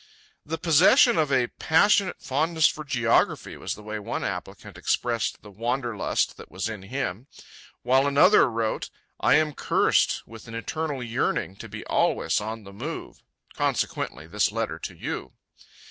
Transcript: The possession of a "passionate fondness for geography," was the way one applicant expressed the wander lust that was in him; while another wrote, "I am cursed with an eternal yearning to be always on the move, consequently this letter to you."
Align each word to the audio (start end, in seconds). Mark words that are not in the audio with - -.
The 0.43 0.57
possession 0.57 1.19
of 1.19 1.31
a 1.31 1.45
"passionate 1.59 2.23
fondness 2.23 2.65
for 2.65 2.83
geography," 2.83 3.55
was 3.55 3.75
the 3.75 3.83
way 3.83 3.99
one 3.99 4.23
applicant 4.23 4.75
expressed 4.75 5.43
the 5.43 5.51
wander 5.51 5.95
lust 5.95 6.37
that 6.37 6.49
was 6.49 6.67
in 6.67 6.81
him; 6.81 7.27
while 7.83 8.07
another 8.07 8.49
wrote, 8.49 8.89
"I 9.19 9.35
am 9.35 9.53
cursed 9.53 10.23
with 10.25 10.47
an 10.47 10.55
eternal 10.55 11.03
yearning 11.03 11.55
to 11.57 11.69
be 11.69 11.85
always 11.85 12.41
on 12.41 12.63
the 12.63 12.73
move, 12.73 13.21
consequently 13.53 14.25
this 14.25 14.51
letter 14.51 14.79
to 14.79 14.95
you." 14.95 15.33